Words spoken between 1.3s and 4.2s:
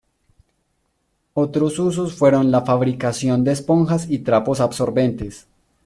Otros usos fueron la fabricación de esponjas y